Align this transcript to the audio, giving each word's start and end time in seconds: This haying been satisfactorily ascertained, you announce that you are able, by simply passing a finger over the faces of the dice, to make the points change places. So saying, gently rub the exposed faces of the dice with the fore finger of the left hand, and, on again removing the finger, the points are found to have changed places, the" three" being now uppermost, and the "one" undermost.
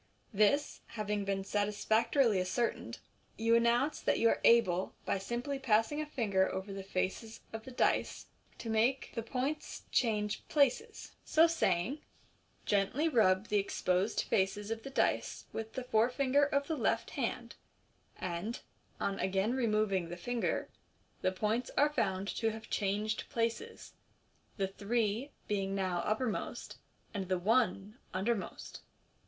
This 0.33 0.81
haying 0.95 1.25
been 1.25 1.43
satisfactorily 1.43 2.41
ascertained, 2.41 2.97
you 3.37 3.53
announce 3.55 3.99
that 4.01 4.17
you 4.17 4.29
are 4.29 4.41
able, 4.43 4.95
by 5.05 5.19
simply 5.19 5.59
passing 5.59 6.01
a 6.01 6.07
finger 6.07 6.51
over 6.51 6.73
the 6.73 6.81
faces 6.81 7.39
of 7.53 7.65
the 7.65 7.71
dice, 7.71 8.25
to 8.57 8.67
make 8.67 9.11
the 9.13 9.21
points 9.21 9.83
change 9.91 10.41
places. 10.47 11.11
So 11.23 11.45
saying, 11.45 12.01
gently 12.65 13.09
rub 13.09 13.49
the 13.49 13.59
exposed 13.59 14.21
faces 14.21 14.71
of 14.71 14.81
the 14.81 14.89
dice 14.89 15.45
with 15.53 15.73
the 15.73 15.83
fore 15.83 16.09
finger 16.09 16.45
of 16.45 16.65
the 16.65 16.75
left 16.77 17.11
hand, 17.11 17.53
and, 18.17 18.59
on 18.99 19.19
again 19.19 19.53
removing 19.53 20.09
the 20.09 20.17
finger, 20.17 20.67
the 21.21 21.31
points 21.31 21.69
are 21.77 21.93
found 21.93 22.27
to 22.37 22.49
have 22.49 22.71
changed 22.71 23.29
places, 23.29 23.93
the" 24.57 24.67
three" 24.79 25.29
being 25.47 25.75
now 25.75 25.99
uppermost, 25.99 26.79
and 27.13 27.29
the 27.29 27.37
"one" 27.37 27.99
undermost. 28.15 28.81